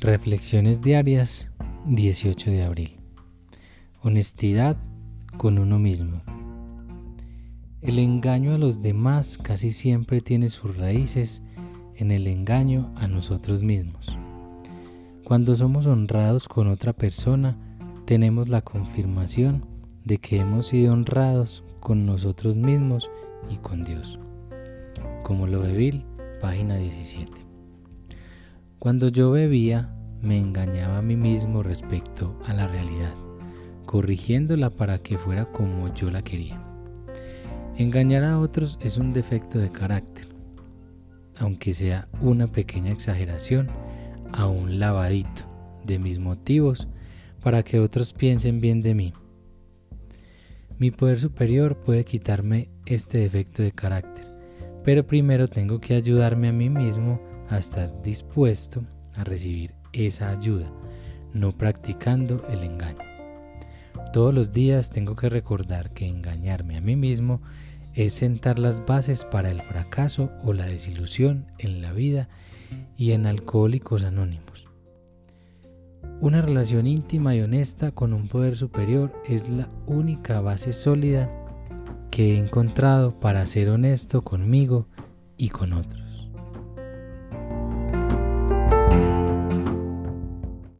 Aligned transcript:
Reflexiones 0.00 0.80
diarias 0.80 1.50
18 1.86 2.52
de 2.52 2.62
abril. 2.62 3.00
Honestidad 4.00 4.76
con 5.36 5.58
uno 5.58 5.80
mismo. 5.80 6.22
El 7.82 7.98
engaño 7.98 8.54
a 8.54 8.58
los 8.58 8.80
demás 8.80 9.38
casi 9.38 9.72
siempre 9.72 10.20
tiene 10.20 10.50
sus 10.50 10.76
raíces 10.76 11.42
en 11.96 12.12
el 12.12 12.28
engaño 12.28 12.92
a 12.94 13.08
nosotros 13.08 13.64
mismos. 13.64 14.16
Cuando 15.24 15.56
somos 15.56 15.88
honrados 15.88 16.46
con 16.46 16.68
otra 16.68 16.92
persona, 16.92 17.56
tenemos 18.04 18.48
la 18.48 18.62
confirmación 18.62 19.64
de 20.04 20.18
que 20.18 20.38
hemos 20.38 20.68
sido 20.68 20.92
honrados 20.92 21.64
con 21.80 22.06
nosotros 22.06 22.54
mismos 22.54 23.10
y 23.50 23.56
con 23.56 23.82
Dios. 23.82 24.20
Como 25.24 25.48
lo 25.48 25.62
Bill, 25.62 26.04
página 26.40 26.76
17. 26.76 27.47
Cuando 28.78 29.08
yo 29.08 29.32
bebía, 29.32 29.92
me 30.22 30.38
engañaba 30.38 30.98
a 30.98 31.02
mí 31.02 31.16
mismo 31.16 31.64
respecto 31.64 32.38
a 32.46 32.54
la 32.54 32.68
realidad, 32.68 33.12
corrigiéndola 33.86 34.70
para 34.70 34.98
que 34.98 35.18
fuera 35.18 35.46
como 35.46 35.92
yo 35.94 36.12
la 36.12 36.22
quería. 36.22 36.62
Engañar 37.76 38.22
a 38.22 38.38
otros 38.38 38.78
es 38.80 38.96
un 38.96 39.12
defecto 39.12 39.58
de 39.58 39.72
carácter, 39.72 40.28
aunque 41.40 41.74
sea 41.74 42.06
una 42.20 42.52
pequeña 42.52 42.92
exageración, 42.92 43.68
a 44.32 44.46
un 44.46 44.78
lavadito 44.78 45.42
de 45.84 45.98
mis 45.98 46.20
motivos 46.20 46.86
para 47.42 47.64
que 47.64 47.80
otros 47.80 48.12
piensen 48.12 48.60
bien 48.60 48.80
de 48.80 48.94
mí. 48.94 49.12
Mi 50.78 50.92
poder 50.92 51.18
superior 51.18 51.76
puede 51.78 52.04
quitarme 52.04 52.68
este 52.86 53.18
defecto 53.18 53.64
de 53.64 53.72
carácter, 53.72 54.24
pero 54.88 55.06
primero 55.06 55.46
tengo 55.46 55.82
que 55.82 55.94
ayudarme 55.94 56.48
a 56.48 56.52
mí 56.54 56.70
mismo 56.70 57.20
a 57.50 57.58
estar 57.58 58.00
dispuesto 58.00 58.82
a 59.16 59.22
recibir 59.22 59.74
esa 59.92 60.30
ayuda, 60.30 60.72
no 61.34 61.52
practicando 61.52 62.42
el 62.48 62.62
engaño. 62.62 63.04
Todos 64.14 64.32
los 64.32 64.50
días 64.50 64.88
tengo 64.88 65.14
que 65.14 65.28
recordar 65.28 65.92
que 65.92 66.06
engañarme 66.06 66.78
a 66.78 66.80
mí 66.80 66.96
mismo 66.96 67.42
es 67.92 68.14
sentar 68.14 68.58
las 68.58 68.86
bases 68.86 69.26
para 69.26 69.50
el 69.50 69.60
fracaso 69.60 70.30
o 70.42 70.54
la 70.54 70.64
desilusión 70.64 71.52
en 71.58 71.82
la 71.82 71.92
vida 71.92 72.30
y 72.96 73.12
en 73.12 73.26
alcohólicos 73.26 74.04
anónimos. 74.04 74.68
Una 76.22 76.40
relación 76.40 76.86
íntima 76.86 77.34
y 77.34 77.42
honesta 77.42 77.90
con 77.90 78.14
un 78.14 78.26
poder 78.26 78.56
superior 78.56 79.12
es 79.28 79.50
la 79.50 79.68
única 79.86 80.40
base 80.40 80.72
sólida 80.72 81.30
que 82.10 82.34
he 82.34 82.38
encontrado 82.38 83.18
para 83.20 83.46
ser 83.46 83.68
honesto 83.68 84.22
conmigo 84.22 84.86
y 85.36 85.50
con 85.50 85.72
otros. 85.72 86.17